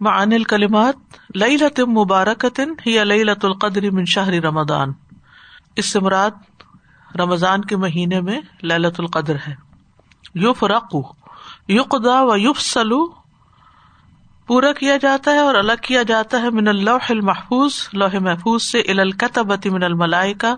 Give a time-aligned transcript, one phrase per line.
[0.00, 0.94] معن الکلمات
[1.36, 4.92] لئی لتم مبارکتن ہی لئی لت القدر من شہری رمضان۔
[5.76, 6.30] اس سے مراد
[7.18, 9.54] رمضان کے مہینے میں للت القدر ہے۔
[10.34, 11.02] یوف رقو
[11.68, 13.06] یقدا و یوف سلو
[14.46, 18.80] پورا کیا جاتا ہے اور الگ کیا جاتا ہے من اللہ المحفوظ لوہ محفوظ سے
[18.80, 20.54] الکتبتی من الملائکہ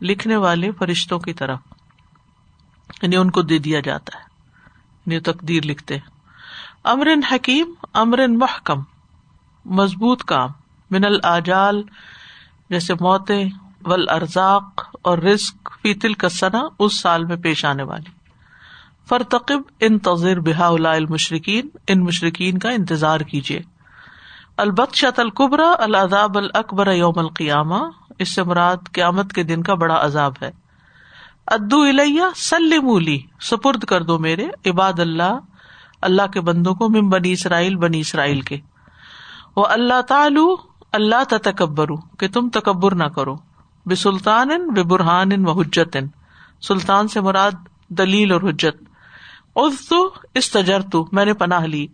[0.00, 1.58] لکھنے والے فرشتوں کی طرف۔
[3.02, 4.24] یعنی ان کو دے دیا جاتا ہے۔
[5.06, 5.98] یعنی تقدیر لکھتے
[6.84, 8.80] امر حکیم امر محکم،
[9.64, 10.50] مضبوط کام،
[10.90, 11.82] من الجال
[12.70, 13.44] جیسے موتیں
[13.86, 18.10] ول ارزاق اور رسک فیتل کا سنا اس سال میں پیش آنے والی۔
[19.08, 23.60] فرتقب ان تذر بحا المشرقین ان مشرقین کا انتظار کیجیے
[24.56, 27.84] البت شت القبرا العذاب الکبر یوم القیامہ،
[28.18, 30.50] اس سے مراد قیامت کے دن کا بڑا عذاب ہے۔
[31.46, 35.38] ادو الیہ سلی سپرد کر دو میرے، عباد اللہ
[36.02, 38.58] اللہ کے بندوں کو مم بنی اسرائیل بنی اسرائیل کے۔
[39.56, 40.56] وہ اللہ تعالو
[40.92, 43.36] اللہ تکبر کہ تم تکبر نہ کرو۔
[43.86, 45.96] بے سلطان بے برہان و حجت
[46.62, 47.50] سلطان سے مراد
[47.88, 48.84] دلیل اور حجت۔
[49.88, 51.86] تو استجر تو میں نے پناہ لی۔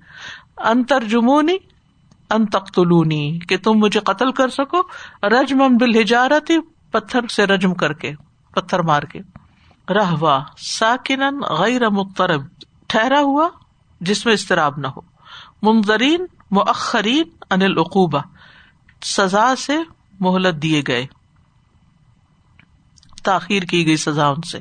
[0.58, 1.56] انتر جمونی
[2.30, 4.80] ان تختلونی کہ تم مجھے قتل کر سکو۔
[5.22, 6.50] رجم بل ہجارت
[6.90, 8.12] پتھر سے رجم کر کے،
[8.54, 9.20] پتھر مار کے۔
[9.94, 12.40] رہوا ساکن غیر مخترب
[12.86, 13.48] ٹھہرا ہوا
[14.00, 15.00] جس میں استراب نہ ہو۔
[15.62, 18.20] منظرین مؤخرین ان العقوبہ،
[19.04, 19.76] سزا سے
[20.20, 21.06] مہلت دیے گئے۔
[23.24, 24.58] تاخیر کی گئی سزا ان سے۔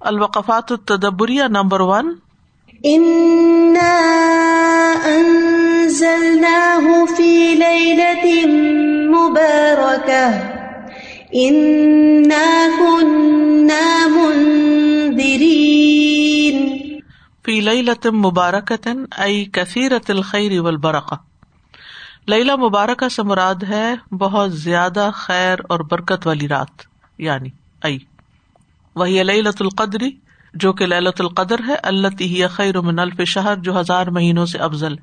[0.00, 2.14] الوقفات التدبریہ نمبر ون۔
[7.16, 8.46] فی لیلت
[9.08, 10.52] مبارکہ
[17.44, 21.16] فی لیلت مبارکت ای کثیرت الخیر والبرکہ۔
[22.26, 26.82] لیلا مبارکہ سے مراد ہے بہت زیادہ خیر اور برکت والی رات
[27.18, 27.48] یعنی
[27.82, 27.98] ائی
[28.96, 30.10] وہی للت القدری
[30.54, 34.96] جو کہ للت القدر ہے اللہ خیر من الف شہر، جو ہزار مہینوں سے افضل۔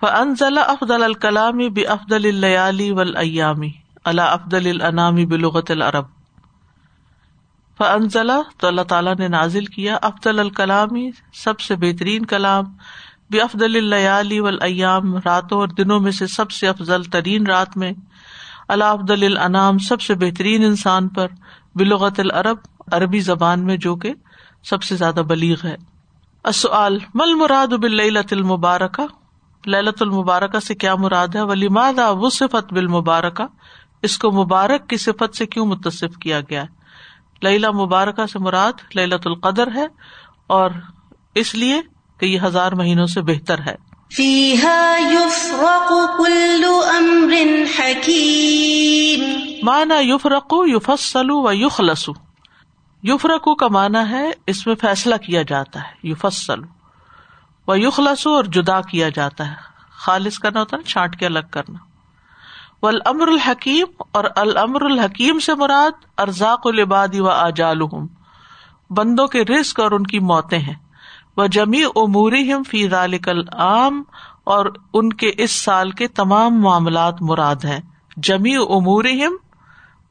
[0.00, 3.70] فانزل افضل الکلام بافضل اللیالی والایامی
[4.04, 6.21] اللہ افضل الانام بلغت العرب۔
[7.78, 12.64] فانزل تو اللہ تعالیٰ نے نازل کیا افضل الکلامی سب سے بہترین کلام۔
[13.30, 17.92] بافضل اللیالی والایام راتوں اور دنوں میں سے سب سے افضل ترین رات میں۔
[18.68, 21.26] اللہ افضل الانام سب سے بہترین انسان پر۔
[21.74, 22.56] بلغت العرب،
[22.92, 24.12] عربی زبان میں جو کہ
[24.64, 25.76] سب سے زیادہ بلیغ ہے۔
[26.44, 29.02] السؤال مل مراد باللیلۃ المبارکہ؟
[29.68, 33.44] للت المبارکہ سے کیا مراد ہے؟ ولی مادا وصفت بالمبارکہ؟
[34.02, 36.81] اس کو مبارک کی صفت سے کیوں متصف کیا گیا ہے؟
[37.42, 39.86] لیلا مبارکہ سے مراد للت القدر ہے
[40.46, 40.70] اور
[41.34, 41.80] اس لیے
[42.20, 43.74] کہ یہ ہزار مہینوں سے بہتر ہے۔
[49.62, 52.12] مانا یوف رقو یوفسلو و یوخلسو
[53.02, 56.66] یوفرقو کا مانا ہے اس میں فیصلہ کیا جاتا ہے یوفسلو
[57.66, 59.56] و یوخلسو اور جدا کیا جاتا ہے۔
[59.92, 61.91] خالص کرنا ہوتا ہے چھانٹ کے الگ کرنا۔
[62.82, 67.80] و المر الحکیم اور المر الحکیم سے مراد ارزاق العبادی و اجال
[68.90, 70.74] بندوں کے رسک اور ان کی موتیں ہیں۔
[71.36, 74.02] وہ جمی عموری ہم فی ذالکل عام
[74.44, 77.80] اور ان کے اس سال کے تمام معاملات مراد ہیں۔
[78.16, 79.04] جمی عمور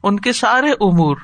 [0.02, 1.16] ان کے سارے امور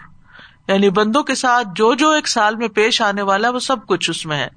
[0.68, 4.10] یعنی بندوں کے ساتھ جو جو ایک سال میں پیش آنے والا وہ سب کچھ
[4.10, 4.48] اس میں ہے۔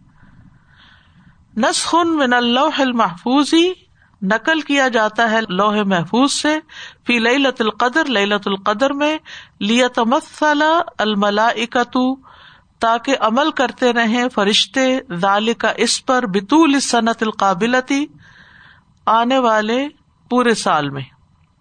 [1.58, 3.91] نسخن من اللہ المحفوظ ہی
[4.21, 6.59] نقل کیا جاتا ہے لوہ محفوظ سے،
[7.07, 9.17] فی لت القدر لت القدر میں
[9.59, 11.49] لیت مسلح الملا
[12.79, 18.05] تاکہ عمل کرتے رہے فرشتے ذال کا اس پر بطول صنعت القابلتی
[19.05, 19.87] آنے والے
[20.29, 21.03] پورے سال میں۔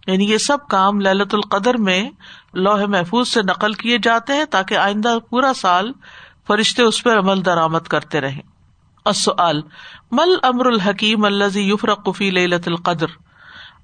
[0.07, 2.09] یعنی یہ سب کام للت القدر میں
[2.53, 5.91] لوہے محفوظ سے نقل کیے جاتے ہیں تاکہ آئندہ پورا سال
[6.47, 8.50] فرشتے اس پہ عمل درآمد کرتے رہیں۔
[9.05, 9.53] رہے
[10.11, 13.07] مل امر الحکیم الزی یفر قفی للت القدر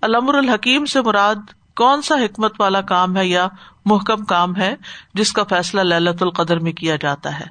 [0.02, 1.36] المر الحکیم سے مراد
[1.76, 3.48] کون سا حکمت والا کام ہے یا
[3.86, 4.76] محکم کام ہے
[5.14, 7.46] جس کا فیصلہ للت القدر میں کیا جاتا ہے؟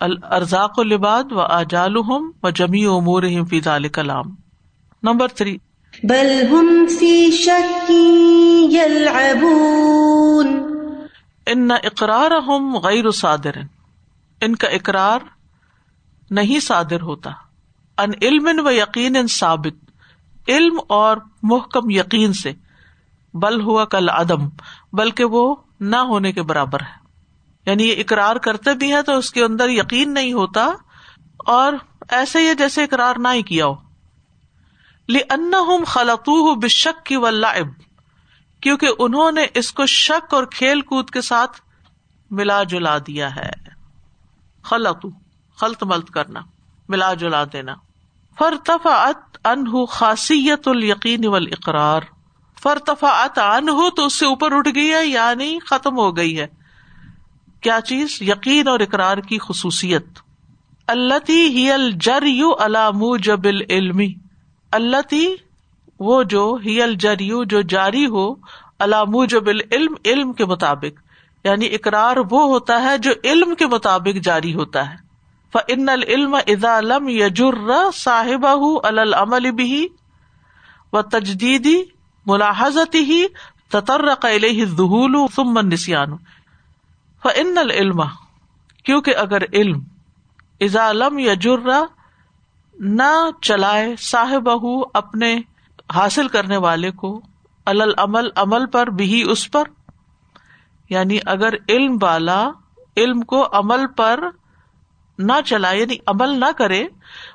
[0.00, 4.24] الرزاق الباد و اجال و جمی امور فیض کلام
[5.02, 5.56] نمبر تھری
[6.02, 6.54] بل
[11.46, 13.50] ان اقرار ہم غیر صادر
[14.40, 15.20] ان کا اقرار
[16.34, 17.30] نہیں صادر ہوتا۔
[17.98, 19.90] ان علم و یقین ان ثابت۔
[20.48, 22.52] علم اور محکم یقین سے۔
[23.34, 24.48] بل ہوا کل عدم۔
[24.92, 27.06] بلکہ وہ نہ ہونے کے برابر ہے۔
[27.66, 30.66] یعنی یہ اقرار کرتے بھی ہے تو اس کے اندر یقین نہیں ہوتا۔
[31.46, 31.72] اور
[32.08, 33.74] ایسے ہی جیسے اقرار نہ ہی کیا ہو۔
[35.08, 37.70] لِأَنَّهُمْ خَلَطُوهُ بِالشَّكِّ وَاللَّعِبِ۔
[38.60, 41.60] کیونکہ انہوں نے اس کو شک اور کھیل کود کے ساتھ
[42.30, 43.50] ملا جلا دیا ہے۔
[44.62, 45.06] خلط
[45.60, 46.40] خلط ملت کرنا،
[46.88, 47.74] ملا جلا دینا۔
[48.38, 52.00] فرتفعت انہ خاصیت الیقین والاقرار۔
[52.62, 56.46] فرتفعت انہ تو اس سے اوپر اٹھ گئی ہے یعنی ختم ہو گئی ہے۔
[57.60, 60.06] کیا چیز؟ یقین اور اقرار کی خصوصیت۔
[60.86, 64.14] اللہ ہی الجریو علا موجب العلمی
[64.72, 65.14] اللہ
[66.00, 68.34] وہ جو ہی الجریو جو جاری ہو
[68.78, 71.00] علا موجب العلم، علم کے مطابق۔
[71.44, 75.03] یعنی اقرار وہ ہوتا ہے جو علم کے مطابق جاری ہوتا ہے۔
[75.54, 78.46] فن العلم اذا لم یجر صاحب
[78.84, 79.86] العمل بھی
[80.92, 81.76] و تجدیدی
[82.26, 83.24] ملاحظت ہی
[83.68, 86.16] تطرق الیہ الذہول ثم النسیان
[87.22, 88.02] فن العلم
[88.84, 89.80] کیونکہ اگر علم
[90.60, 91.70] اذا لم یجر
[92.80, 93.12] نہ
[93.42, 94.48] چلائے صاحب
[94.94, 95.36] اپنے
[95.94, 97.20] حاصل کرنے والے کو
[97.66, 99.64] العمل، عمل پر بھی اس پر
[100.90, 102.50] یعنی اگر علم والا،
[102.96, 104.20] علم کو عمل پر
[105.18, 106.82] نہ چلائے یعنی عمل نہ کرے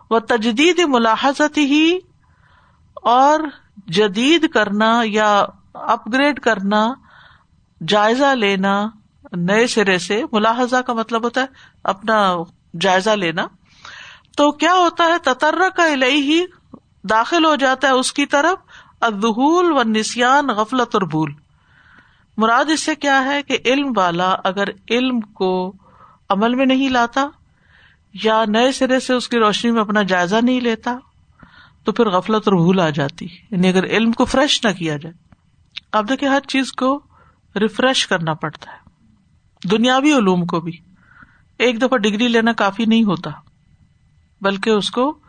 [0.09, 1.99] وہ تجدید ملاحظت ہی،
[3.03, 3.39] اور
[3.87, 5.31] جدید کرنا یا
[5.73, 6.87] اپ گریڈ کرنا،
[7.81, 8.73] جائزہ لینا،
[9.31, 12.17] نئے سرے سے، ملاحظہ کا مطلب ہوتا ہے اپنا
[12.81, 13.45] جائزہ لینا۔
[14.37, 16.45] تو کیا ہوتا ہے؟ تتر کا الہی ہی
[17.09, 18.57] داخل ہو جاتا ہے اس کی طرف
[19.01, 21.31] ادہول و نسان غفلت اور بھول۔
[22.37, 25.51] مراد اس سے کیا ہے کہ علم والا اگر علم کو
[26.29, 27.27] عمل میں نہیں لاتا
[28.13, 30.97] یا نئے سرے سے اس کی روشنی میں اپنا جائزہ نہیں لیتا،
[31.83, 35.15] تو پھر غفلت اور بھول آ جاتی۔ یعنی اگر علم کو فریش نہ کیا جائے۔
[35.91, 37.01] اب دیکھیں ہر چیز کو
[37.56, 38.89] ریفریش کرنا پڑتا ہے۔
[39.67, 40.77] دنیاوی علوم کو بھی۔
[41.59, 43.31] ایک دفعہ ڈگری لینا کافی نہیں ہوتا،
[44.41, 45.19] بلکہ اس کو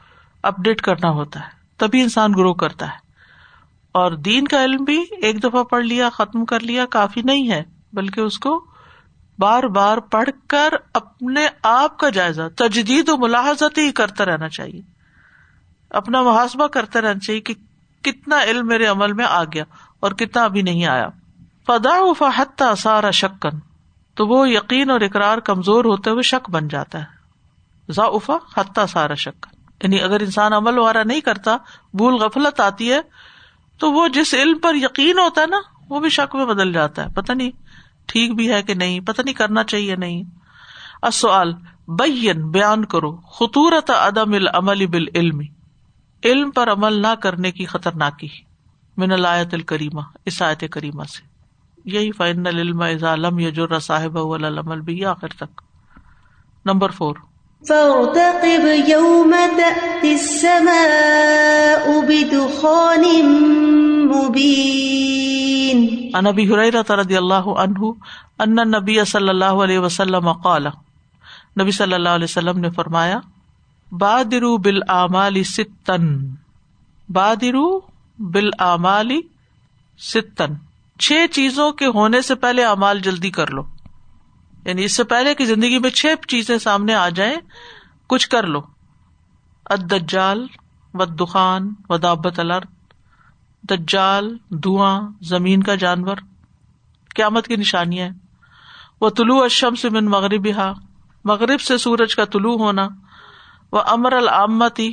[0.43, 3.11] اپ ڈیٹ کرنا ہوتا ہے۔ تبھی انسان گرو کرتا ہے۔
[3.93, 7.62] اور دین کا علم بھی ایک دفعہ پڑھ لیا، ختم کر لیا، کافی نہیں ہے،
[7.93, 8.70] بلکہ اس کو
[9.41, 14.81] بار بار پڑھ کر اپنے آپ کا جائزہ، تجدید و ملاحظت ہی کرتا رہنا چاہیے۔
[15.91, 17.55] اپنا محاسبہ کرتا رہنا چاہیے کہ
[18.03, 19.65] کتنا علم میرے عمل میں آ گیا
[20.01, 21.09] اور کتنا ابھی نہیں آیا۔
[21.67, 23.59] فدا حتہ سارا شکن
[24.15, 27.21] تو وہ یقین اور اقرار کمزور ہوتے ہوئے شک بن جاتا ہے۔
[27.93, 31.57] ذا افا حتہ سارا شکن یعنی اگر انسان عمل وغیرہ نہیں کرتا،
[31.95, 33.01] بھول غفلت آتی ہے،
[33.79, 37.05] تو وہ جس علم پر یقین ہوتا ہے نا، وہ بھی شک میں بدل جاتا
[37.05, 37.51] ہے۔ پتا نہیں
[38.06, 40.23] ٹھیک بھی ہے کہ نہیں پتا نہیں کرنا چاہیے نہیں۔
[41.02, 41.52] اصل
[41.88, 45.41] بین، بیان کرو۔ خطورت عدم العمل بال علم
[46.25, 48.29] علم پر عمل نہ کرنے کی خطرناکی۔
[48.97, 51.31] من الایت الکریمہ، اس آیت کریمہ سے۔
[51.85, 55.62] یہی فائن العلم ازالم یجر صاحب العمل بھی آخر تک۔
[56.64, 57.17] Number four.
[57.69, 63.26] فارتقب يوم تأتي السماء بدخان
[64.06, 65.30] مبين۔
[66.15, 67.95] عن ابي هريره رضي الله عنه
[68.41, 70.67] ان النبي صلى الله عليه وسلم قال
[71.61, 73.21] نبی صلی اللہ علیہ وسلم نے فرمایا
[73.93, 76.19] بادرو بال امال ستن
[77.09, 77.81] بادرو
[78.19, 79.11] بال امال
[79.99, 80.55] ستن
[80.99, 83.63] چھ چیزوں کے ہونے سے پہلے امال جلدی کر لو.
[84.65, 87.37] یعنی اس سے پہلے کی زندگی میں چھ چیزیں سامنے آ جائیں،
[88.07, 88.61] کچھ کر لو.
[89.65, 90.47] ادال
[90.95, 92.80] و دخان و دابت الرد
[93.71, 96.17] دجال، دھواں، زمین کا جانور۔
[97.15, 98.15] قیامت کی نشانیاں ہیں
[99.00, 100.73] وہ طلوع اشم سے من مغرب ہا
[101.25, 102.89] مغرب سے سورج کا طلوع ہونا۔
[103.73, 104.93] وہ امر العامتی۔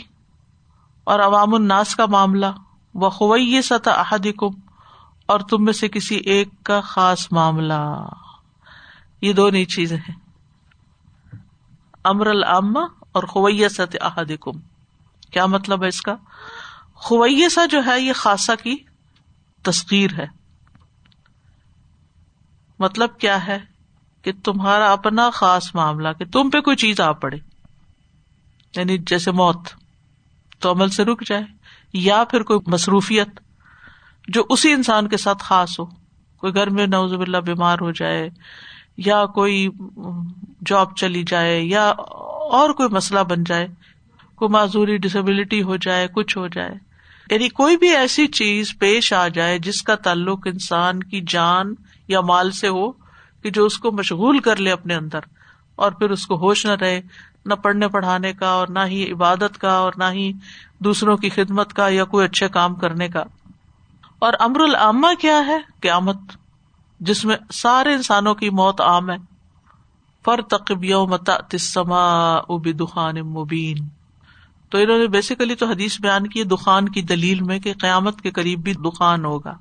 [1.03, 2.46] اور عوام الناس کا معاملہ۔
[2.93, 4.60] وہ خوئی سطح احدکم۔
[5.25, 8.10] اور تم میں سے کسی ایک کا خاص معاملہ۔
[9.22, 10.15] یہ دو نئی چیزیں ہیں۔
[12.03, 12.79] امر العامہ
[13.12, 14.60] اور خویست احد کم
[15.31, 16.15] کیا مطلب ہے اس کا؟
[16.99, 18.75] خویسا جو ہے یہ خاصا کی
[19.63, 20.25] تصغیر ہے۔
[22.79, 23.59] مطلب کیا ہے
[24.21, 27.37] کہ تمہارا اپنا خاص معاملہ، کہ تم پہ کوئی چیز آ پڑے۔
[28.75, 29.69] یعنی جیسے موت،
[30.59, 31.43] تو عمل سے رک جائے،
[31.93, 33.27] یا پھر کوئی مصروفیت
[34.27, 35.85] جو اسی انسان کے ساتھ خاص ہو۔
[36.37, 38.29] کوئی گھر میں نوز اللہ بیمار ہو جائے،
[38.97, 39.69] یا کوئی
[40.65, 43.67] جاب چلی جائے، یا اور کوئی مسئلہ بن جائے،
[44.35, 46.87] کوئی معذوری ڈسبلٹی ہو جائے، کچھ ہو جائے۔
[47.31, 51.74] یعنی کوئی بھی ایسی چیز پیش آ جائے جس کا تعلق انسان کی جان
[52.07, 52.91] یا مال سے ہو
[53.41, 55.19] کہ جو اس کو مشغول کر لے اپنے اندر
[55.75, 57.01] اور پھر اس کو ہوش نہ رہے،
[57.46, 60.34] نہ پڑھنے پڑھانے کا اور نہ ہی عبادت کا اور نہ ہی
[60.79, 63.24] دوسروں کی خدمت کا یا کوئی اچھے کام کرنے کا۔
[64.19, 66.17] اور امر العامہ کیا ہے؟ قیامت،
[67.00, 69.15] جس میں سارے انسانوں کی موت عام ہے۔
[70.25, 73.96] فر تقب یوم تسما اب دخان مبین۔
[74.71, 78.31] تو انہوں نے بیسیکلی تو حدیث بیان کی دخان کی دلیل میں کہ قیامت کے
[78.31, 79.55] قریب بھی دخان ہوگا۔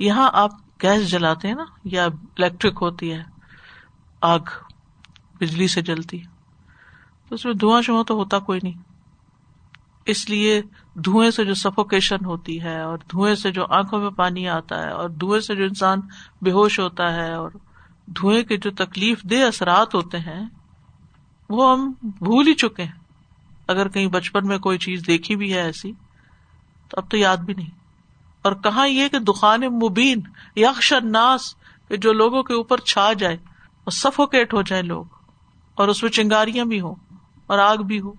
[0.00, 0.52] یہاں آپ
[0.82, 3.22] گیس جلاتے ہیں نا، یا الیکٹرک ہوتی ہے،
[4.22, 4.54] آگ
[5.40, 6.18] بجلی سے جلتی
[7.28, 8.82] تو اس میں دھواں شواں تو ہوتا کوئی نہیں۔
[10.06, 10.60] اس لیے
[10.96, 14.90] دھوئیں سے جو سفوکیشن ہوتی ہے، اور دھوئیں سے جو آنکھوں میں پانی آتا ہے،
[14.90, 16.00] اور دھوئیں سے جو انسان
[16.42, 17.50] بے ہوش ہوتا ہے، اور
[18.08, 20.42] دھوئیں کے جو تکلیف دہ اثرات ہوتے ہیں،
[21.50, 23.03] وہ ہم بھول ہی چکے ہیں۔
[23.68, 25.92] اگر کہیں بچپن میں کوئی چیز دیکھی بھی ہے ایسی،
[26.88, 27.70] تو اب تو یاد بھی نہیں۔
[28.42, 30.20] اور کہاں یہ کہ دخان مبین
[30.56, 31.54] یکش ناس
[31.88, 33.34] کہ جو لوگوں کے اوپر چھا جائے
[33.84, 35.04] اور سفوکیٹ ہو جائے لوگ،
[35.74, 36.94] اور اس میں چنگاریاں بھی ہوں،
[37.46, 38.12] اور آگ بھی ہو۔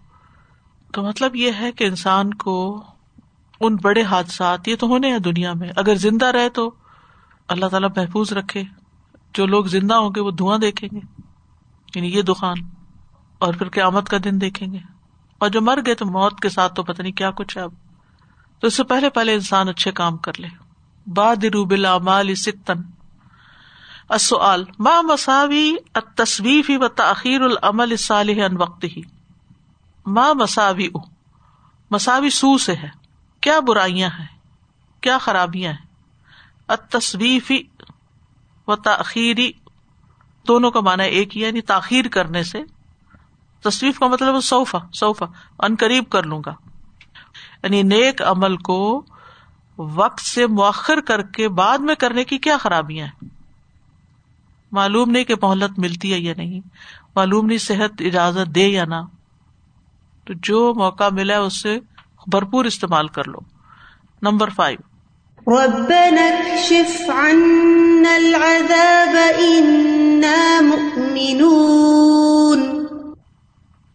[0.93, 2.83] تو مطلب یہ ہے کہ انسان کو
[3.59, 6.71] ان بڑے حادثات، یہ تو ہونے ہیں دنیا میں۔ اگر زندہ رہے تو
[7.47, 8.63] اللہ تعالیٰ محفوظ رکھے۔
[9.33, 11.21] جو لوگ زندہ ہوں گے وہ دھواں دیکھیں گے
[11.95, 12.55] یعنی یہ دکان
[13.39, 14.94] اور پھر قیامت کا دن دیکھیں گے۔
[15.39, 17.73] اور جو مر گئے تو موت کے ساتھ تو پتہ نہیں کیا کچھ ہے اب۔
[18.59, 20.47] تو اس سے پہلے پہلے انسان اچھے کام کر لے۔
[21.07, 21.45] باد
[22.03, 22.73] مال ستن
[24.09, 25.75] اصل ماں مساوی
[26.15, 29.01] تصویفی و تاخیر العمل صالح ان وقت ہی
[30.05, 30.99] ماں مساوی او؟
[31.91, 32.89] مساوی سو سے ہے۔
[33.41, 34.27] کیا برائیاں ہیں؟
[35.01, 35.85] کیا خرابیاں ہیں؟
[36.89, 37.63] تصویفی
[38.67, 39.51] و تاخیری
[40.47, 42.61] دونوں کا مانا ایک ہی یعنی تاخیر کرنے سے۔
[43.69, 45.25] تصویف کا مطلب صوفا صوفا
[45.60, 46.53] ان قریب کر لوں گا۔
[47.63, 49.05] یعنی نیک عمل کو
[49.77, 53.29] وقت سے مؤخر کر کے بعد میں کرنے کی کیا خرابیاں ہیں؟
[54.72, 56.60] معلوم نہیں کہ مہلت ملتی ہے یا نہیں،
[57.15, 59.01] معلوم نہیں صحت اجازت دے یا نہ۔
[60.25, 61.79] تو جو موقع ملا اس سے
[62.27, 63.39] بھرپور استعمال کر لو۔
[64.22, 64.95] Number five.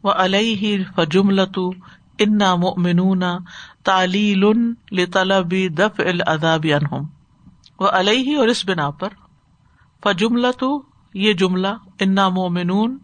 [0.02, 1.58] وہ علیہ فجملت
[2.18, 3.22] انا مؤمنون
[3.84, 4.44] تعلیل
[4.92, 7.06] لطلب دفع العذاب عنہم
[7.80, 9.08] وہ علیہ اور اس بنا پر
[10.04, 10.64] فجملت
[11.14, 12.98] یہ جملہ انا مومنون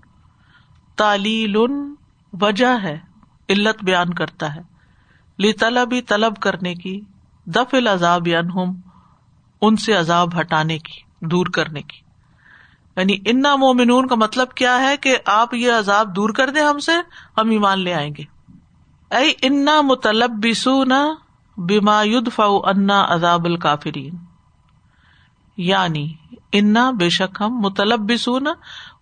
[0.97, 1.57] تعلیل
[2.41, 2.99] وجہ ہے،
[3.49, 4.61] علت بیان کرتا ہے۔
[5.39, 7.01] لی طلب طلب کرنے کی
[7.47, 8.81] دف العذاب عنہم
[9.63, 12.06] ان سے عذاب ہٹانے کی، دور کرنے کی۔
[12.97, 16.79] یعنی انا مومنون کا مطلب کیا ہے کہ آپ یہ عذاب دور کر دیں ہم
[16.79, 16.93] سے،
[17.39, 18.23] ہم ایمان لے آئیں گے۔
[19.17, 21.15] اے انا مطلب بسونا
[21.57, 22.01] بیما
[22.65, 24.15] انا عذاب الکافرین۔
[25.57, 26.15] یعنی
[26.53, 28.53] انا بے شک ہم مطلب بسونا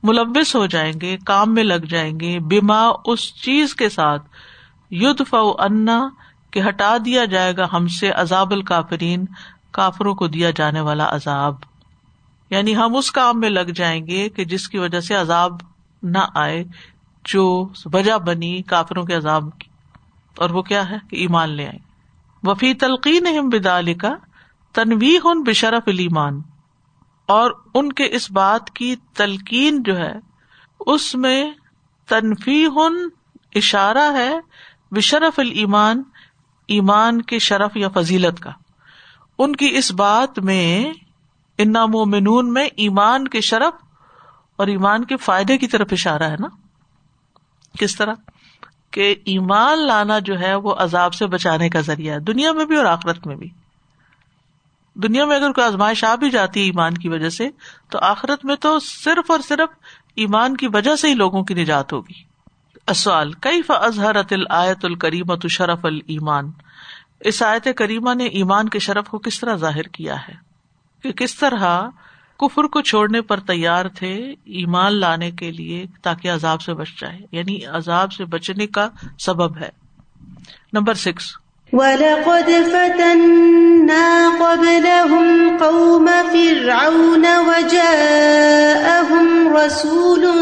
[0.03, 4.23] ملبس ہو جائیں گے، کام میں لگ جائیں گے بیما اس چیز کے ساتھ
[4.91, 6.09] ید انا
[6.51, 9.25] کہ ہٹا دیا جائے گا ہم سے عذاب الکافرین،
[9.71, 11.55] کافروں کو دیا جانے والا عذاب۔
[12.55, 15.53] یعنی ہم اس کام میں لگ جائیں گے کہ جس کی وجہ سے عذاب
[16.03, 16.65] نہ آئے،
[17.25, 19.71] جو وجہ بنی کافروں کے عذاب کی۔
[20.39, 21.79] اور وہ کیا ہے؟ کہ ایمان لے آئے
[22.43, 24.15] وفی تلقین بدال کا
[24.73, 26.43] تنوی ہن بشرف المان
[27.27, 30.13] اور ان کے اس بات کی تلقین جو ہے،
[30.81, 31.51] اس میں
[32.07, 33.09] تنفی ہن
[33.55, 34.35] اشارہ ہے
[34.91, 36.03] بشرف المان
[36.69, 38.51] ایمان کے شرف یا فضیلت کا۔
[39.39, 40.93] ان کی اس بات میں
[41.59, 43.75] انا مومنون میں ایمان کے شرف
[44.57, 46.49] اور ایمان کے فائدے کی طرف اشارہ ہے نا؟
[47.79, 48.15] کس طرح؟
[48.91, 52.77] کہ ایمان لانا جو ہے وہ عذاب سے بچانے کا ذریعہ ہے، دنیا میں بھی
[52.77, 53.49] اور آخرت میں بھی۔
[54.95, 57.51] دنیا میں اگر کوئی آزمائش آ بھی جاتی ہے ایمان کی وجہ سے،
[57.91, 59.69] تو آخرت میں تو صرف اور صرف
[60.15, 62.35] ایمان کی وجہ سے ہی لوگوں کی نجات ہوگی۔
[62.87, 66.51] اصل کئی فضحرت الآت الکریمت شرف المان
[67.21, 70.44] اس آیت کریمہ نے ایمان کے شرف کو کس طرح ظاہر کیا ہے؟
[71.05, 71.89] کہ کس طرح
[72.39, 77.19] کفر کو چھوڑنے پر تیار تھے ایمان لانے کے لیے تاکہ عذاب سے بچ جائے
[77.33, 79.69] یعنی عذاب سے بچنے کا سبب ہے۔
[80.73, 81.37] Number six.
[81.73, 90.35] وَلَقَدْ فَتَنَّا قَبْلَهُمْ قَوْمَ فِرْعَوْنَ وَجَاءَهُمْ رَسُولٌ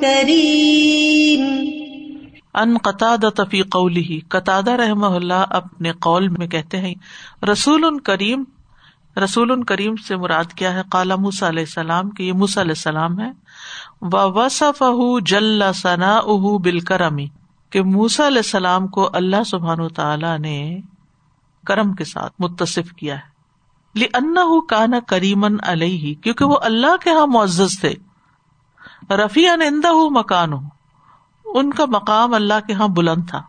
[0.00, 1.70] كَرِيمٌ۔
[2.54, 3.16] ان قطع
[3.50, 6.94] فی قوله قطع رحمہ اللہ اپنے قول میں کہتے ہیں
[7.52, 8.44] رسول کریم
[9.16, 13.20] رسول کریم سے مراد کیا ہے؟ کالا موسا علیہ السلام کی، یہ موسا علیہ السلام
[13.20, 13.30] ہے۔
[14.02, 17.26] و جل ثنا اہ بال کرمی
[17.70, 20.80] کہ موسا علیہ السلام کو اللہ سبحان تعالی نے
[21.66, 23.30] کرم کے ساتھ متصف کیا ہے۔
[23.94, 24.36] لی ان
[24.68, 27.94] کانا کریمن علیہ کیونکہ وہ اللہ کے یہاں معزز تھے۔
[29.14, 30.50] رفیع اندہ مکان
[31.44, 33.42] ان کا مقام اللہ کے یہاں بلند تھا۔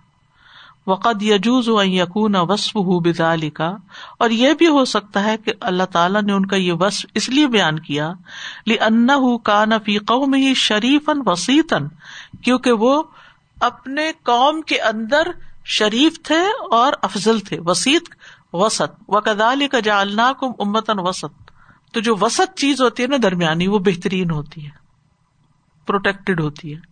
[0.92, 3.76] وقد یجوز و یقون وصف ہُو بزال کا
[4.20, 7.30] اور یہ بھی ہو سکتا ہے کہ اللہ تعالیٰ نے ان کا یہ وصف اس
[7.30, 8.14] لیے بیان کیا
[8.68, 9.08] لی ان
[9.38, 11.88] کا نفی قوم ہی شریفن وسیطن
[12.44, 13.04] کیونکہ وہ
[13.62, 15.28] اپنے قوم کے اندر
[15.66, 16.40] شریف تھے
[16.72, 18.02] اور افضل تھے، وسیط،
[18.54, 21.52] وسط و کدالی کا جالنا کم امتن وسط۔
[21.94, 24.72] تو جو وسط چیز ہوتی ہے نا درمیانی، وہ بہترین ہوتی ہے
[25.86, 26.91] پروٹیکٹڈ ہوتی ہے۔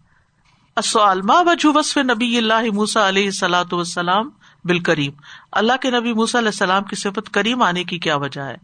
[0.96, 4.30] وجہ وصف نبی اللہ موسا علیہ سلاۃ وسلام
[4.64, 5.12] بال کریم
[5.52, 8.56] اللہ کے نبی موسا علیہ السلام کی صفت کریم آنے کی کیا وجہ ہے؟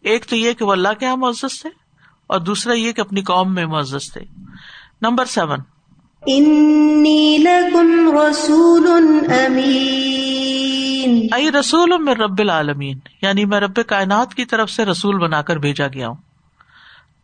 [0.00, 1.70] ایک تو یہ کہ وہ اللہ کے یہاں معزز تھے
[2.26, 4.20] اور دوسرا یہ کہ اپنی قوم میں معزز تھے۔
[5.02, 5.58] Number seven.
[8.16, 8.86] رسول
[11.32, 15.56] ائی رسول میں رب العالمین یعنی میں رب کائنات کی طرف سے رسول بنا کر
[15.56, 16.16] بھیجا گیا ہوں۔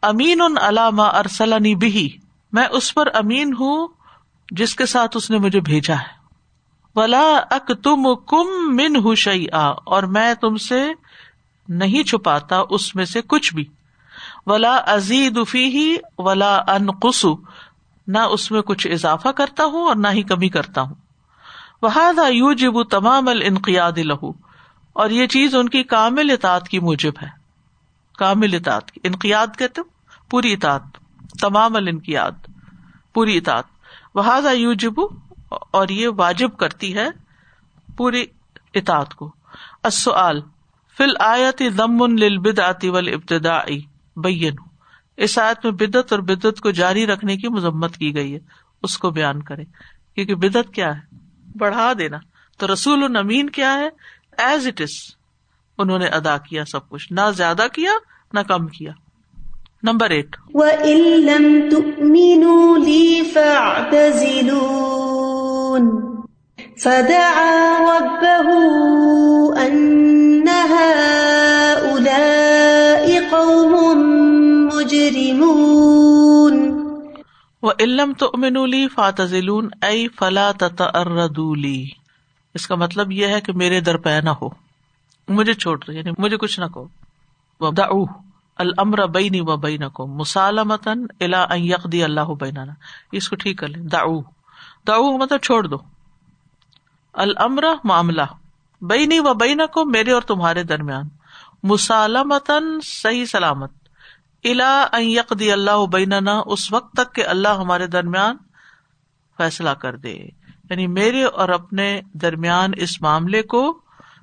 [0.02, 2.18] امین ان علامہ ارسلنی بھی
[2.52, 3.88] میں اس پر امین ہوں
[4.50, 6.18] جس کے ساتھ اس نے مجھے بھیجا ہے۔
[6.96, 9.14] ولا اک تم کم من ہوں
[9.86, 10.92] اور میں تم سے
[11.68, 13.64] نہیں چھپاتا اس میں سے کچھ بھی۔
[14.46, 17.36] ولا ازید ہی ولا ان قسو
[18.06, 20.94] نہ اس میں کچھ اضافہ کرتا ہوں اور نہ ہی کمی کرتا ہوں۔
[21.82, 21.90] وہ
[22.32, 24.30] یو جب تمام الانقیاد لہو
[24.92, 27.28] اور یہ چیز ان کی کامل اطاعت کی موجب ہے۔
[28.18, 29.80] کامل اطاعت کی انقیاد کہتے
[30.30, 30.82] پوری اطاعت۔
[31.40, 32.32] تمام الانقیاد
[33.14, 33.64] پوری اطاعت۔
[34.14, 34.92] وہ یو جب
[35.50, 37.08] اور یہ واجب کرتی ہے
[37.96, 38.24] پوری
[38.74, 39.34] اطاعت کو۔
[39.82, 40.40] السؤال
[40.98, 43.80] فل آیت ضم للبدعت آتی
[44.16, 44.54] بین۔
[45.16, 48.38] اس آیت میں بدت اور بدت کو جاری رکھنے کی مذمت کی گئی ہے۔
[48.82, 49.64] اس کو بیان کرے
[50.14, 51.16] کیونکہ بدت کیا ہے؟
[51.58, 52.16] بڑھا دینا۔
[52.58, 53.88] تو رسول الامین کیا ہے؟
[54.38, 54.90] ایز اٹ از
[55.78, 57.92] انہوں نے ادا کیا سب کچھ۔ نہ زیادہ کیا،
[58.32, 58.92] نہ کم کیا۔
[59.82, 60.36] نمبر ایٹ
[66.82, 68.50] فدعا ربه
[69.66, 74.02] أن هؤلاء قوم
[74.74, 76.82] مجرمون۔
[77.62, 81.84] وَإِلَّمْ تُؤْمِنُوا لِي فَاتَزِلُونَ أَي فَلَا تَتَأَرَّدُوا لِي۔
[82.54, 84.48] اس کا مطلب یہ ہے کہ میرے در پہ نہ ہو۔
[85.28, 86.84] مجھے چھوڑ دو یعنی مجھے کچھ نہ کہو۔
[88.58, 92.72] وَدَعُوهُ الامر بینی و بینکم مسالمتن الا ان اللہ بیننا۔
[93.12, 94.20] اس کو ٹھیک کر لیں۔ دعو۔
[94.86, 95.76] دعو مطلب چھوڑ دو۔
[97.12, 98.22] المر معاملہ۔
[98.80, 101.08] بینی و بین کو میرے اور تمہارے درمیان۔
[101.62, 103.70] مسالمتن صحیح سلامت۔
[104.44, 108.36] الا یقدی اللہ بیننا۔ اس وقت تک کہ اللہ ہمارے درمیان
[109.38, 110.14] فیصلہ کر دے۔
[110.70, 113.80] یعنی میرے اور اپنے درمیان اس معاملے کو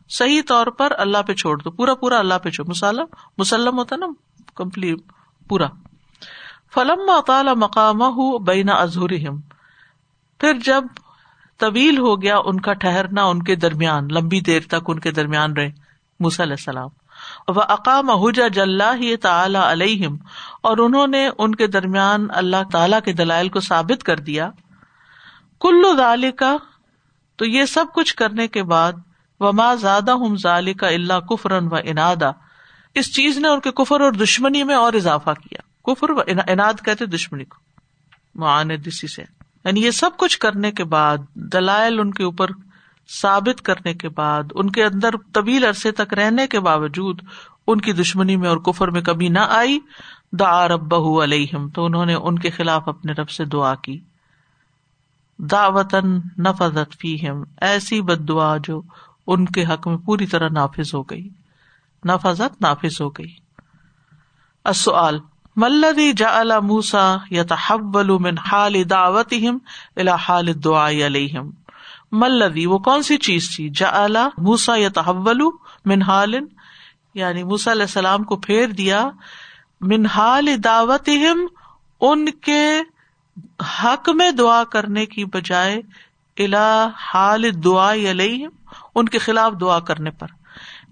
[0.09, 3.05] صحیح طور پر اللہ پہ چھوڑ دو۔ پورا پورا اللہ پہ چھوڑ۔ مسالم
[3.37, 4.07] مسلم ہوتا نا
[4.55, 4.99] کمپلیٹ
[5.49, 5.67] پورا
[6.75, 9.11] فلم تعالی مقام ہوں بینا ازہر
[10.39, 10.83] پھر جب
[11.59, 15.53] طویل ہو گیا ان کا ٹھہرنا ان کے درمیان، لمبی دیر تک ان کے درمیان
[15.53, 15.71] رہے،
[16.19, 16.89] موسی علیہ السلام.
[17.47, 18.81] وہ اقام حجا جل
[19.21, 20.17] تعالی علیہم
[20.63, 24.49] اور انہوں نے ان کے درمیان اللہ تعالی کے دلائل کو ثابت کر دیا.
[25.61, 26.55] کلو دال کا
[27.39, 28.93] تو یہ سب کچھ کرنے کے بعد،
[29.39, 32.31] وما زیادہ ہم ظال کا اللہ کفرن و انادا
[32.95, 36.09] اس چیز نے ان کے کفر اور دشمنی میں اور اضافہ کیا۔ کفر
[36.47, 37.57] اناد کہتے دشمنی کو۔
[38.35, 39.21] معاندسی سے۔
[39.65, 42.45] یعنی یہ سب کچھ کرنے کے بعد، دلائل ان کے اوپر
[43.21, 47.21] ثابت کرنے کے بعد، ان کے اندر طویل عرصے تک رہنے کے باوجود
[47.67, 49.79] ان کی دشمنی میں اور کفر میں کبھی نہ آئی۔
[50.31, 53.99] دا رب علیہم۔ تو انہوں نے ان کے خلاف اپنے رب سے دعا کی۔
[55.37, 58.81] دعوتن نفذت فیہم۔ ایسی بد دعا جو
[59.27, 61.29] ان کے حق میں پوری طرح نافذ ہو گئی۔
[62.05, 63.33] نفذت نافذ ہو گئی۔
[64.63, 65.19] السؤال
[65.55, 69.33] ملدی جا موسا یا تحول من حال دعوت
[70.27, 71.49] حال دعا علیہم؟
[72.11, 75.41] ملدی وہ کون سی چیز تھی؟ جا موسا یا تحول
[75.85, 76.35] من حال
[77.13, 79.09] یعنی موسا علیہ السلام کو پھیر دیا،
[79.81, 81.09] من حال دعوت
[82.01, 82.81] ان کے
[83.83, 85.81] حق میں دعا کرنے کی بجائے
[86.37, 88.49] الا حال دعا علیہم،
[88.95, 90.27] ان کے خلاف دعا کرنے پر۔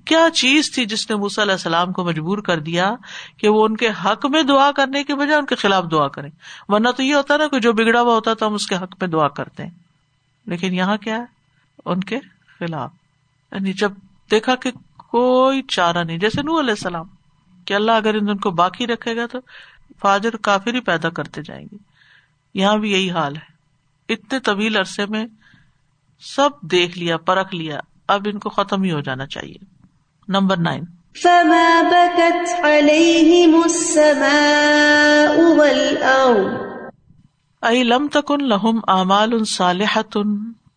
[0.05, 2.95] کیا چیز تھی جس نے موسی علیہ السلام کو مجبور کر دیا
[3.37, 6.27] کہ وہ ان کے حق میں دعا کرنے کے بجائے ان کے خلاف دعا کرے
[6.67, 8.95] ورنہ تو یہ ہوتا نا کہ جو بگڑا ہوا ہوتا تو ہم اس کے حق
[9.01, 9.71] میں دعا کرتے ہیں۔
[10.45, 11.25] لیکن یہاں کیا ہے؟
[11.85, 12.19] ان کے
[12.59, 12.91] خلاف۔
[13.51, 13.91] یعنی جب
[14.31, 17.07] دیکھا کہ کوئی چارہ نہیں، جیسے نو علیہ السلام،
[17.65, 19.39] کہ اللہ اگر ان کو باقی رکھے گا تو
[19.99, 21.77] فاجر کافر ہی پیدا کرتے جائیں گے۔
[22.53, 23.53] یہاں بھی یہی حال ہے۔
[24.13, 25.25] اتنے طویل عرصے میں
[26.19, 29.72] سب دیکھ لیا، پرکھ لیا، اب ان کو ختم ہی ہو جانا چاہیے۔
[30.27, 30.83] Number nine.
[37.61, 40.17] ائی لم تکن لہم امال صالحت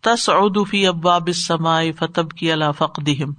[0.00, 0.30] تس
[0.70, 3.32] فی ابواب السماء فتب کی اللہ فقدہم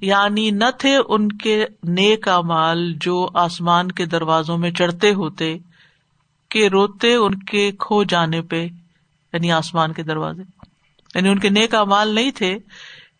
[0.00, 5.58] یعنی نہ تھے ان کے نیک امال جو آسمان کے دروازوں میں چڑھتے ہوتے
[6.50, 8.68] کہ روتے ان کے کھو جانے پہ
[9.32, 10.42] یعنی آسمان کے دروازے۔
[11.14, 12.58] یعنی ان کے نیک امال نہیں تھے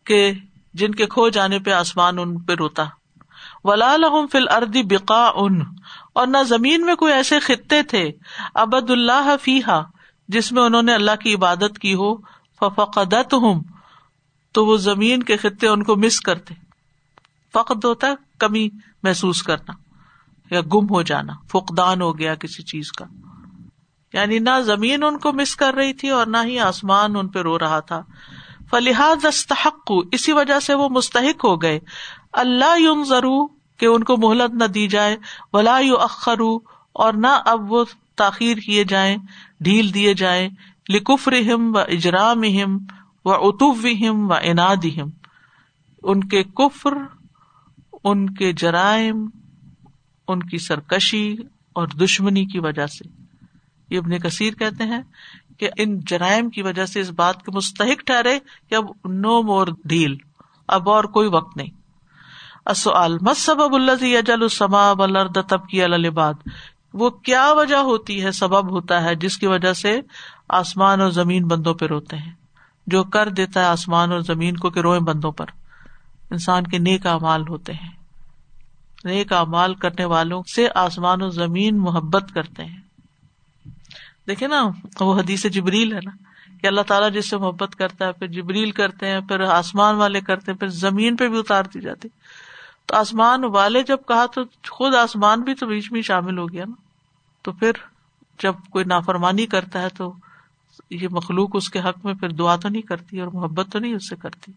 [0.06, 0.32] کہ
[0.74, 2.84] جن کے کھو جانے پہ آسمان ان پہ روتا۔
[3.64, 5.60] ولا لہم فل اردی بقا ان
[6.12, 8.10] اور نہ زمین میں کوئی ایسے خطے تھے
[8.54, 9.80] ابد اللہ فیحا
[10.28, 12.16] جس میں انہوں نے اللہ کی عبادت کی ہو۔
[12.58, 13.62] فقدت ہوں
[14.52, 16.54] تو وہ زمین کے خطے ان کو مس کرتے۔
[17.52, 18.68] فقد ہوتا ہے کمی
[19.02, 19.72] محسوس کرنا،
[20.54, 23.04] یا گم ہو جانا، فقدان ہو گیا کسی چیز کا۔
[24.12, 27.38] یعنی نہ زمین ان کو مس کر رہی تھی اور نہ ہی آسمان ان پہ
[27.38, 28.02] رو رہا تھا۔
[28.72, 31.78] فلحاد استحق اسی وجہ سے وہ مستحق ہو گئے۔
[32.32, 35.16] اللہ یون ضرور کہ ان کو مہلت نہ دی جائے،
[35.52, 36.56] ولا یو اخرو
[36.92, 37.84] اور نہ اب وہ
[38.16, 39.16] تاخیر کیے جائیں،
[39.60, 40.48] ڈھیل دیے جائیں
[40.90, 41.32] لکفر
[41.74, 42.78] و اجرام ہم
[43.24, 43.86] و اتوب
[44.30, 44.86] و اناد
[46.02, 46.94] ان کے کفر،
[48.04, 49.28] ان کے جرائم،
[50.28, 51.36] ان کی سرکشی
[51.72, 53.08] اور دشمنی کی وجہ سے۔
[53.90, 55.02] یہ ابن کثیر کہتے ہیں
[55.62, 59.66] کہ ان جرائم کی وجہ سے اس بات کے مستحق ٹھہرے کہ اب نو مور
[59.84, 60.16] ڈھیل
[60.68, 61.70] اب اور کوئی وقت نہیں۔
[63.34, 66.34] سبب اللہ تب کی الباد
[66.94, 70.00] وہ کیا وجہ ہوتی ہے، سبب ہوتا ہے جس کی وجہ سے
[70.48, 72.32] آسمان اور زمین بندوں پہ روتے ہیں؟
[72.86, 75.46] جو کر دیتا ہے آسمان اور زمین کو کہ روئے بندوں پر۔
[76.30, 77.90] انسان کے نیک امال ہوتے ہیں۔
[79.04, 82.81] نیک امال کرنے والوں سے آسمان و زمین محبت کرتے ہیں۔
[84.26, 86.10] دیکھے نا، وہ حدیث جبریل ہے نا،
[86.60, 90.20] کہ اللہ تعالیٰ جس سے محبت کرتا ہے، پھر جبریل کرتے ہیں، پھر آسمان والے
[90.20, 92.08] کرتے ہیں، پھر زمین پہ بھی اتار دی جاتی۔
[92.86, 96.64] تو آسمان والے جب کہا تو خود آسمان بھی تو بیچ میں شامل ہو گیا
[96.64, 96.74] نا۔
[97.42, 97.70] تو پھر
[98.42, 100.12] جب کوئی نافرمانی کرتا ہے تو
[100.90, 103.94] یہ مخلوق اس کے حق میں پھر دعا تو نہیں کرتی اور محبت تو نہیں
[103.94, 104.52] اس سے کرتی۔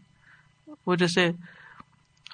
[0.88, 1.32] وہ جیسے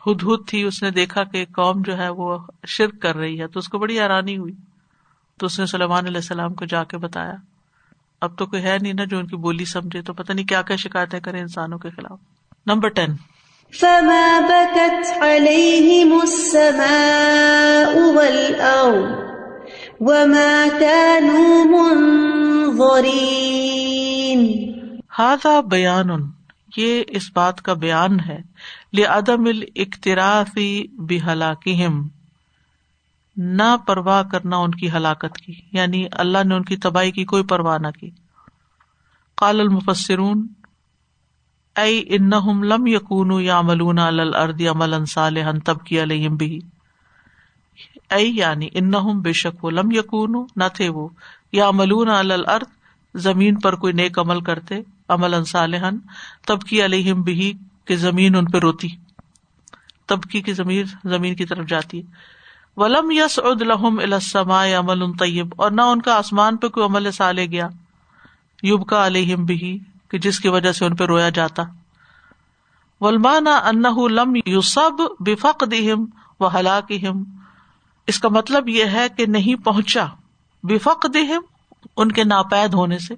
[0.06, 3.48] ہد ہد تھی، اس نے دیکھا کہ قوم جو ہے وہ شرک کر رہی ہے،
[3.48, 4.54] تو اس کو بڑی حیرانی ہوئی۔
[5.42, 7.34] تو اس نے سلمان علیہ السلام کو جا کے بتایا
[8.22, 10.62] اب تو کوئی ہے نہیں نا جو ان کی بولی سمجھے تو پتہ نہیں کیا
[10.62, 12.20] کیا شکایتیں کرے انسانوں کے خلاف۔
[12.66, 13.16] Number ten.
[13.80, 19.20] فما بكت عليهم السماء والأرض
[20.00, 23.20] وما كانوا منظرين۔
[25.20, 26.10] هذا بیان
[26.78, 28.40] یہ اس بات کا بیان ہے
[28.94, 30.60] لعدم الاقتراف
[30.98, 32.08] بہلاکہم
[33.44, 37.44] نہ پرواہ کرنا ان کی ہلاکت کی یعنی اللہ نے ان کی تباہی کی کوئی
[37.44, 38.10] پرواہ نہ کی۔
[39.36, 40.48] قال المفسرون،
[41.78, 42.30] اے ان
[42.64, 46.60] لم یقون یا ملون الرد عمل صالح تب کی علیہم بھی
[48.10, 51.10] اے یعنی ان بے شک وہ لم یقون نہ تھے وہ۔
[51.52, 52.66] یا ملون الرد
[53.16, 54.76] زمین پر کوئی نیک عمل کرتے
[55.10, 55.90] عمل صالح
[56.48, 57.54] تب کی علیہم بھی
[57.86, 58.88] کہ زمین ان پہ روتی۔
[60.08, 62.41] تب کی زمین زمین کی طرف جاتی۔ ہے
[62.78, 66.86] ولم یس اد الحم السما عمل ان طیب، اور نہ ان کا آسمان پہ کوئی
[66.86, 67.68] عمل سالے گیا۔
[68.64, 69.80] یوب کا علیہم بھی
[70.10, 71.64] کہ جس کی وجہ سے ان پہ رویا جاتا۔
[73.02, 73.84] ولمانا ان
[74.16, 76.06] لم یو سب بفق دہم
[76.40, 76.94] و ہلاک
[78.08, 80.06] اس کا مطلب یہ ہے کہ نہیں پہنچا۔
[80.64, 81.42] بفق دہم
[81.98, 83.16] ان کے ناپید ہونے سے۔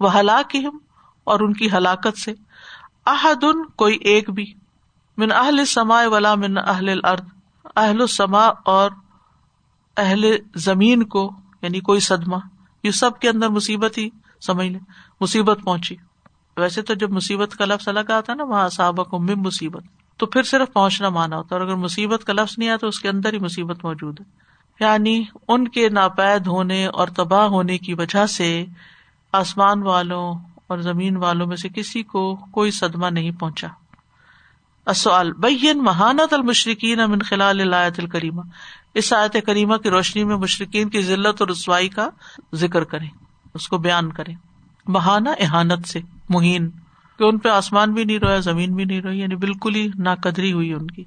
[0.00, 0.56] وہ ہلاک
[1.24, 2.34] اور ان کی ہلاکت سے۔
[3.06, 3.44] احد
[3.76, 4.52] کوئی ایک بھی۔
[5.18, 7.35] من اہل سما ولا من اہل الارض۔
[7.76, 8.90] اہل السما اور
[9.96, 11.30] اہل زمین کو
[11.62, 12.36] یعنی کوئی صدمہ
[12.84, 14.08] یو سب کے اندر مصیبت ہی،
[14.46, 14.80] سمجھ لیں،
[15.20, 15.96] مصیبت پہنچی۔
[16.56, 19.82] ویسے تو جب مصیبت کا لفظ الگ آتا ہے نا، وہاں صحابہ کو مم مصیبت،
[20.16, 22.86] تو پھر صرف پہنچنا مانا ہوتا ہے۔ اور اگر مصیبت کا لفظ نہیں آتا تو
[22.86, 24.46] اس کے اندر ہی مصیبت موجود ہے۔
[24.80, 28.64] یعنی ان کے ناپید ہونے اور تباہ ہونے کی وجہ سے
[29.32, 30.34] آسمان والوں
[30.66, 33.68] اور زمین والوں میں سے کسی کو کوئی صدمہ نہیں پہنچا۔
[34.86, 38.42] اصل بین مہانت المشرقین امن خلال الایت الکریمہ
[38.94, 42.08] اس آیت کریمہ کی روشنی میں مشرقین کی ذلت اور رسوائی کا
[42.54, 43.08] ذکر کریں،
[43.54, 44.34] اس کو بیان کریں۔
[44.86, 46.70] مہانہ احانت سے، مہین،
[47.18, 50.14] کہ ان پہ آسمان بھی نہیں رویا، زمین بھی نہیں روئی یعنی بالکل ہی نا
[50.14, 51.04] قدری ہوئی ان کی۔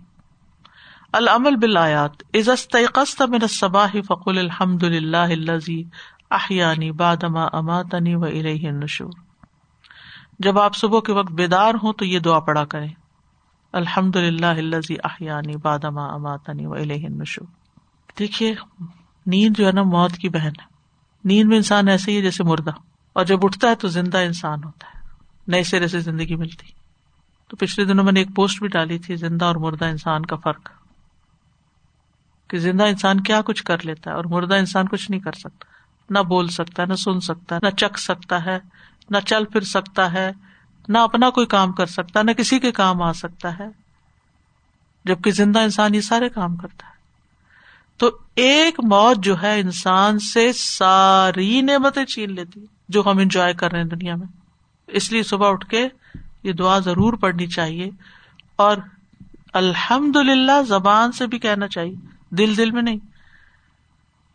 [1.13, 5.83] العمل بالآیات عزت من الصباح فقل الحمد للہ الذی
[6.31, 9.11] احیانی بادما اماتنی و الیہ النشور
[10.39, 12.87] جب آپ صبح کے وقت بیدار ہوں تو یہ دعا پڑا کریں۔
[13.73, 17.07] الحمد للہ الذی احیانی بادما اماتنی و الیہ
[18.19, 18.55] دیکھیے،
[19.25, 20.65] نیند جو ہے نا موت کی بہن ہے۔
[21.23, 22.71] نیند میں انسان ایسے ہی ہے جیسے مردہ۔
[23.13, 25.07] اور جب اٹھتا ہے تو زندہ انسان ہوتا ہے۔
[25.47, 26.67] نئے سرے سے زندگی ملتی۔
[27.47, 30.35] تو پچھلے دنوں میں نے ایک پوسٹ بھی ڈالی تھی، زندہ اور مردہ انسان کا
[30.35, 30.69] فرق۔
[32.47, 35.65] کہ زندہ انسان کیا کچھ کر لیتا ہے اور مردہ انسان کچھ نہیں کر سکتا۔
[36.09, 38.59] نہ بول سکتا، نہ سن سکتا ہے نہ چکھ سکتا ہے،
[39.09, 40.31] نہ چل پھر سکتا ہے۔
[40.89, 43.67] نہ اپنا کوئی کام کر سکتا، نہ کسی کے کام آ سکتا ہے،
[45.05, 46.99] جبکہ زندہ انسان یہ سارے کام کرتا ہے۔
[47.97, 53.71] تو ایک موت جو ہے انسان سے ساری نعمتیں چھین لیتی، جو ہم انجوائے کر
[53.71, 54.27] رہے ہیں دنیا میں۔
[54.87, 55.87] اس لیے صبح اٹھ کے
[56.43, 57.89] یہ دعا ضرور پڑھنی چاہیے۔
[58.55, 58.77] اور
[59.53, 61.95] الحمد للہ زبان سے بھی کہنا چاہیے،
[62.29, 62.97] دل دل میں نہیں۔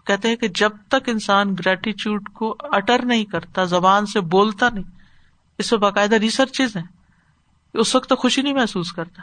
[0.07, 4.94] کہتے ہیں کہ جب تک انسان گریٹیچیوڈ کو اٹر نہیں کرتا، زبان سے بولتا نہیں
[5.59, 6.85] اس میں باقاعدہ ریسرچز ہیں۔
[7.75, 9.23] اس وقت تو خوشی نہیں محسوس کرتا۔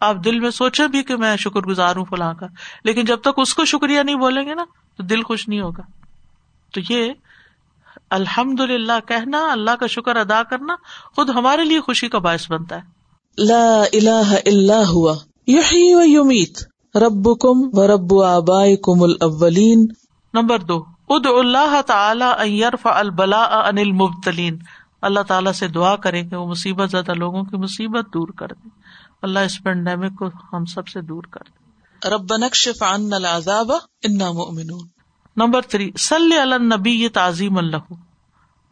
[0.00, 2.46] آپ دل میں سوچے بھی کہ میں شکر گزار ہوں فلاں کا۔
[2.84, 4.64] لیکن جب تک اس کو شکریہ نہیں بولیں گے نا
[4.96, 5.82] تو دل خوش نہیں ہوگا۔
[6.74, 7.12] تو یہ
[8.10, 10.74] الحمد للہ کہنا اللہ کا شکر ادا کرنا
[11.16, 12.80] خود ہمارے لیے خوشی کا باعث بنتا ہے۔
[13.38, 15.16] لا الہ الا ہوا۔
[15.46, 16.58] یحیی و یمیت۔
[16.96, 19.86] ربکم و رب آبائکم الاولین۔
[20.34, 24.58] نمبر دو۔ اد اللہ تعالی ان يرفع البلاء عن المبتلین۔
[25.02, 28.68] اللہ تعالیٰ سے دعا کریں کہ وہ مصیبت زیادہ لوگوں کی مصیبت دور کر دے۔
[29.22, 31.60] اللہ اس پینڈیمک کو ہم سب سے دور کر دے۔
[32.16, 34.88] رب نکشف عنا العذاب انا مؤمنون۔
[35.36, 37.92] نمبر تھری صلی اللہ نبی یہ تعظیم اللہ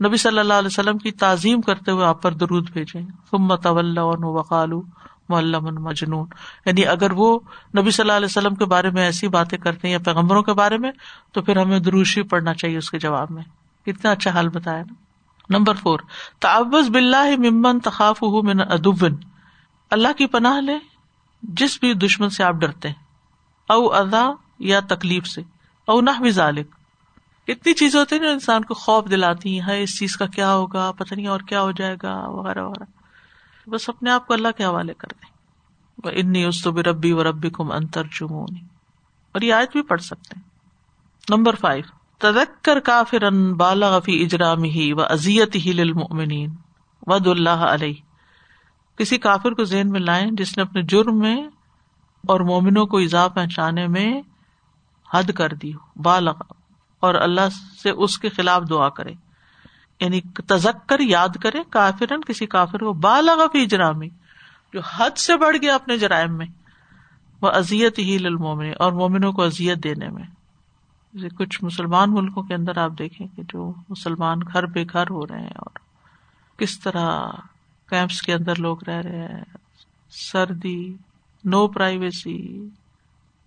[0.06, 3.98] نبی صلی اللہ علیہ وسلم کی تعظیم کرتے ہوئے آپ پر درود بھیجے ثم طول
[3.98, 4.82] وقالو
[5.28, 6.26] معلم مجنون۔
[6.66, 7.38] یعنی اگر وہ
[7.78, 10.52] نبی صلی اللہ علیہ وسلم کے بارے میں ایسی باتیں کرتے ہیں یا پیغمبروں کے
[10.52, 10.90] بارے میں
[11.32, 13.42] تو پھر ہمیں دروشی پڑھنا چاہیے اس کے جواب میں۔
[13.86, 15.07] کتنا اچھا حال بتایا نا۔
[15.50, 16.00] نمبر فور
[16.38, 19.12] تعوض بلّہ ممن تخاف من ادبن
[19.90, 20.78] اللہ کی پناہ لے،
[21.42, 22.94] جس بھی دشمن سے آپ ڈرتے ہیں،
[23.68, 25.40] او ادا یا تکلیف سے،
[25.86, 26.74] او نہ ذالک۔
[27.48, 30.92] اتنی چیزیں ہوتی ہیں نا انسان کو خوف دلاتی ہیں اس چیز کا کیا ہوگا،
[30.92, 32.84] پتہ نہیں اور کیا ہو جائے گا، وغیرہ وغیرہ۔
[33.70, 35.38] بس اپنے آپ کو اللہ کے حوالے کر دیں۔
[36.04, 38.60] وہ انی استب ربی و ربی کم انتر چمونی
[39.32, 40.42] اور یہ آیت بھی پڑھ سکتے ہیں۔
[41.28, 43.54] نمبر فائیو تدکر کافر ان
[44.04, 46.50] فی اجرام ہی و ازیت ہی للمؤمنین.
[47.06, 47.94] ود اللہ علیہ.
[48.98, 51.36] کسی کافر کو ذہن میں لائیں جس نے اپنے جرم میں
[52.24, 54.10] اور مومنوں کو ایزا پہنچانے میں
[55.08, 56.42] حد کر دی بالغ،
[57.02, 57.48] اور اللہ
[57.82, 59.12] سے اس کے خلاف دعا کرے.
[60.00, 64.08] یعنی تزک کر یاد کرے کافرن، کسی کافر کو بالغ فی اجرامی
[64.74, 66.46] جو حد سے بڑھ گیا اپنے جرائم میں
[67.42, 70.24] وہ ازیت ہی للمومن اور مومنوں کو ازیت دینے میں.
[71.12, 75.40] کچھ مسلمان ملکوں کے اندر آپ دیکھیں کہ جو مسلمان گھر بے گھر ہو رہے
[75.40, 75.78] ہیں اور
[76.58, 77.30] کس طرح
[77.88, 79.44] کیمپس کے اندر لوگ رہ رہے ہیں،
[80.10, 80.94] سردی،
[81.44, 82.68] نو پرائیویسی،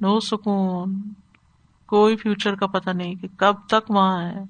[0.02, 1.02] نو سکون،
[1.86, 4.43] کوئی فیوچر کا پتا نہیں کہ کب تک وہاں ہے۔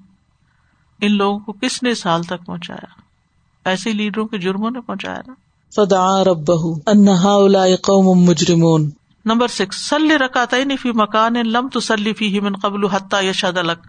[1.00, 3.00] ان لوگوں کو کس نے سال تک پہنچایا؟
[3.64, 5.34] ایسے لیڈروں کے جرموں نے پہنچایا نا۔
[5.74, 6.46] فدا رب
[7.82, 8.90] قوم مجرمون۔
[9.24, 13.86] نمبر سکس سلی رکاتا فی مکان لم تو سلی فی من قبل حتہ یشاد الگ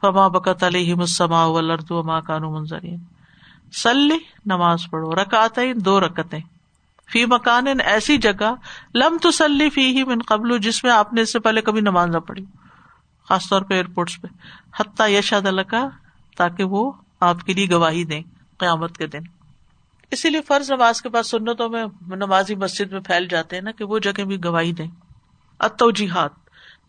[0.00, 2.98] فما بکت علیہ مسما والارض وما کانو منظرین۔
[3.72, 6.40] سلی نماز پڑھو رکعت دو رکتیں
[7.12, 8.54] فی مکان، ایسی جگہ،
[8.94, 11.80] لم تو سلی فی ہی من قبل، جس میں آپ نے اس سے پہلے کبھی
[11.80, 12.44] نماز نہ پڑھی۔
[13.28, 14.28] خاص طور پہ ایئرپورٹس پہ۔
[14.80, 15.88] حتیٰ یشاد اللہ کا
[16.36, 18.22] تاکہ وہ آپ کے لیے گواہی دیں
[18.58, 19.39] قیامت کے دن۔
[20.10, 23.70] اسی لیے فرض نماز کے بعد سنتوں میں نمازی مسجد میں پھیل جاتے ہیں نا
[23.70, 24.88] کہ وہ جگہ بھی گواہی دیں۔
[25.58, 26.30] اتوجیحات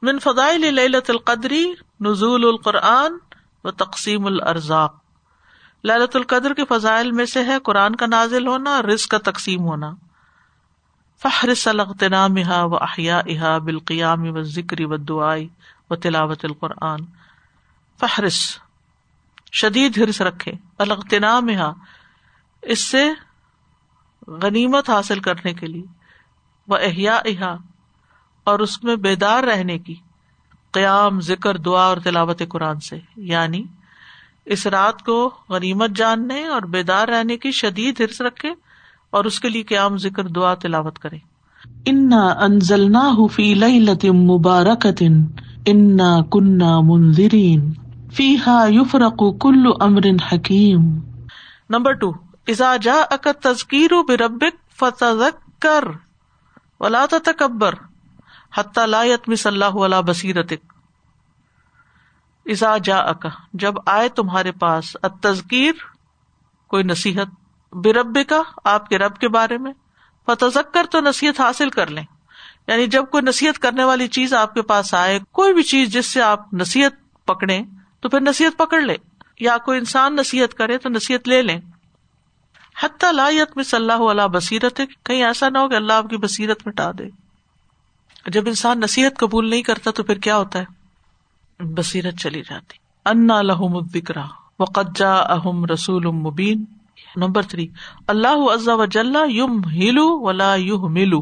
[0.01, 3.12] من فضائل لیلت القدری نزول القرآن
[3.63, 4.95] و تقسیم الارزاق۔
[5.84, 9.91] للت القدر کے فضائل میں سے ہے قرآن کا نازل ہونا، رزق کا تقسیم ہونا۔
[11.23, 15.47] فہرس الغتنام و احیا احا بالقیام و ذکری و دعائی
[15.89, 16.99] و تلاوت القرآن۔
[17.99, 18.57] فہرس
[19.51, 21.49] شدید ہرس رکھے۔ الغتنام
[22.62, 23.10] اس سے
[24.28, 25.84] غنیمت حاصل کرنے کے لیے
[26.67, 27.56] وہ احیا احا
[28.43, 29.95] اور اس میں بیدار رہنے کی
[30.71, 33.63] قیام ذکر دعا اور تلاوت قرآن سے یعنی
[34.45, 38.50] اس رات کو غنیمت جاننے اور بیدار رہنے کی شدید ہرس رکھے
[39.10, 41.17] اور اس کے لیے قیام ذکر دعا تلاوت کرے۔
[41.86, 45.04] انا انزلنا فی لیلت مبارکت
[45.65, 47.74] انا کننا منذرین
[48.13, 51.00] فیہا یفرق کل امر حکیم
[51.69, 52.12] نمبر ٹو
[52.47, 55.84] ازا جا اکت تذکیر بربک فتذکر
[56.80, 57.73] ولا تکبر
[58.58, 60.73] حتی لا یتمس اللہ علی بصیرتک۔
[62.45, 65.73] ازا جا اکا جب آئے تمہارے پاس تذکیر
[66.67, 67.27] کوئی نصیحت
[67.75, 69.73] بے رب کا آپ کے رب کے بارے میں،
[70.25, 72.04] فتذکر تو نصیحت حاصل کر لیں۔
[72.67, 76.06] یعنی جب کوئی نصیحت کرنے والی چیز آپ کے پاس آئے، کوئی بھی چیز جس
[76.06, 77.62] سے آپ نصیحت پکڑے
[77.99, 78.95] تو پھر نصیحت پکڑ لے
[79.39, 81.60] یا کوئی انسان نصیحت کرے تو نصیحت لے لیں۔
[82.84, 86.10] حتیٰ لایت میں صلی اللہ علیہ بصیرت ہے کہیں ایسا نہ ہو کہ اللہ آپ
[86.10, 87.04] کی بصیرت مٹا دے۔
[88.28, 90.65] جب انسان نصیحت قبول نہیں کرتا تو پھر کیا ہوتا ہے؟
[91.60, 94.26] بصیرت چلی جاتی۔ انا لہم الذکرا
[94.60, 96.65] وقجا اہم رسول مبین۔
[97.15, 97.67] نمبر تھری،
[98.08, 101.22] اللہ عزا وجل یم ہلو ولا یو ملو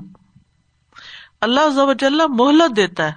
[1.42, 3.14] اللہ عزا وجل مہلت دیتا ہے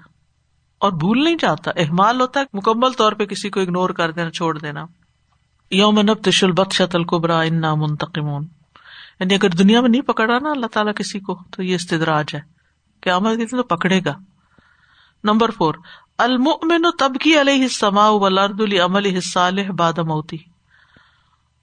[0.78, 4.30] اور بھول نہیں جاتا۔ احمال ہوتا ہے، مکمل طور پہ کسی کو اگنور کر دینا،
[4.30, 4.84] چھوڑ دینا۔
[5.72, 8.46] یوم نب تشل بخشت القبرا انا منتقمون۔
[9.20, 12.40] یعنی اگر دنیا میں نہیں پکڑا نا اللہ تعالیٰ کسی کو، تو یہ استدراج ہے۔
[13.00, 14.14] کیا کے تو پکڑے گا۔
[15.24, 15.74] نمبر فور،
[16.18, 20.36] المؤمن تب کی علیہ السماء والارض لعمل صالح بعد موتی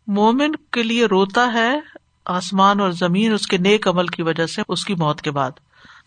[0.08, 1.80] مومن کے لیے روتا ہے
[2.26, 5.52] آسمان اور زمین، اس کے نیک عمل کی وجہ سے اس کی موت کے بعد۔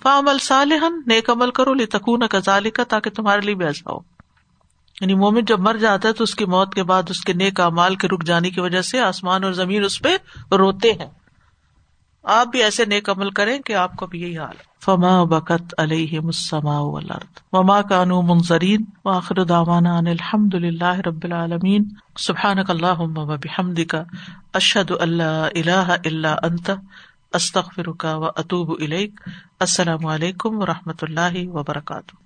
[0.02, 4.11] فعمل صالحن نیک عمل کرو، لتکون کذالک تاکہ تمہارے لیے بھی ایسا ہو۔
[5.02, 7.60] یعنی مومن جب مر جاتا ہے تو اس کی موت کے بعد اس کے نیک
[7.60, 10.16] امال کے رک جانے کی وجہ سے آسمان اور زمین اس پہ
[10.54, 11.10] روتے ہیں۔
[12.22, 16.20] آپ بھی ایسے نیک عمل کریں کہ آپ کو بھی یہی حال فما بکت علیہ
[16.20, 16.78] مسما
[17.52, 21.84] وما کانو منظرین واخر داوانا ان الحمد للہ رب العالمین
[22.16, 24.04] سبحان اللہ بحمد کا
[24.54, 26.70] اشد اللہ اللہ اللہ انت
[27.34, 28.72] استخ فرکا و اطوب
[29.60, 32.21] السلام علیکم و رحمۃ اللہ وبرکاتہ